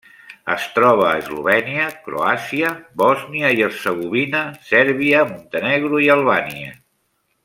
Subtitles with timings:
[0.51, 6.73] Es troba a Eslovènia, Croàcia, Bòsnia i Hercegovina, Sèrbia, Montenegro i Albània.